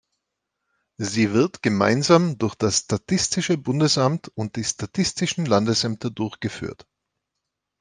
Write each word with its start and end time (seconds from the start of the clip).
Sie 0.97 1.31
wird 1.31 1.61
gemeinsam 1.61 2.39
durch 2.39 2.55
das 2.55 2.77
Statistische 2.79 3.59
Bundesamt 3.59 4.29
und 4.29 4.55
die 4.55 4.63
Statistischen 4.63 5.45
Landesämter 5.45 6.09
durchgeführt. 6.09 6.87